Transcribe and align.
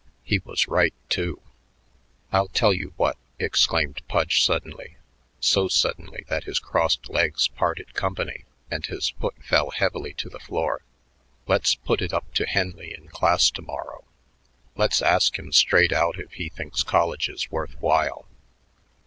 He 0.23 0.39
was 0.39 0.67
right, 0.67 0.95
too." 1.09 1.43
"I'll 2.31 2.47
tell 2.47 2.73
you 2.73 2.91
what," 2.97 3.17
exclaimed 3.37 4.01
Pudge 4.07 4.43
suddenly, 4.43 4.97
so 5.39 5.67
suddenly 5.67 6.25
that 6.27 6.45
his 6.45 6.57
crossed 6.57 7.07
legs 7.11 7.49
parted 7.49 7.93
company 7.93 8.45
and 8.71 8.83
his 8.83 9.11
foot 9.11 9.35
fell 9.43 9.69
heavily 9.69 10.15
to 10.15 10.27
the 10.27 10.39
floor. 10.39 10.81
"Let's 11.45 11.75
put 11.75 12.01
it 12.01 12.13
up 12.13 12.33
to 12.33 12.47
Henley 12.47 12.95
in 12.95 13.09
class 13.09 13.51
to 13.51 13.61
morrow. 13.61 14.03
Let's 14.75 15.03
ask 15.03 15.37
him 15.37 15.51
straight 15.51 15.93
out 15.93 16.17
if 16.17 16.31
he 16.33 16.49
thinks 16.49 16.81
college 16.81 17.29
is 17.29 17.51
worth 17.51 17.79
while." 17.79 18.27